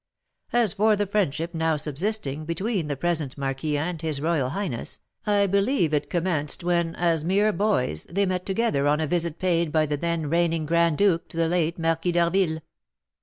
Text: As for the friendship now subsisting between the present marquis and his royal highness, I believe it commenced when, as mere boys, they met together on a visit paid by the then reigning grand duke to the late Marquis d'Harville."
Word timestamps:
As 0.51 0.73
for 0.73 0.95
the 0.95 1.05
friendship 1.05 1.53
now 1.53 1.75
subsisting 1.75 2.43
between 2.43 2.87
the 2.87 2.97
present 2.97 3.37
marquis 3.37 3.77
and 3.77 4.01
his 4.01 4.19
royal 4.19 4.49
highness, 4.49 4.99
I 5.27 5.45
believe 5.45 5.93
it 5.93 6.09
commenced 6.09 6.63
when, 6.63 6.95
as 6.95 7.23
mere 7.23 7.53
boys, 7.53 8.05
they 8.09 8.25
met 8.25 8.43
together 8.43 8.87
on 8.87 8.99
a 8.99 9.05
visit 9.05 9.37
paid 9.37 9.71
by 9.71 9.85
the 9.85 9.97
then 9.97 10.27
reigning 10.27 10.65
grand 10.65 10.97
duke 10.97 11.27
to 11.27 11.37
the 11.37 11.47
late 11.47 11.77
Marquis 11.77 12.13
d'Harville." 12.13 12.61